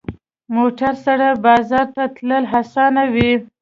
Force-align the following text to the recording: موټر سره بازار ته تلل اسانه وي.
موټر 0.55 0.93
سره 1.05 1.27
بازار 1.45 1.87
ته 1.95 2.03
تلل 2.15 2.43
اسانه 2.59 3.03
وي. 3.13 3.31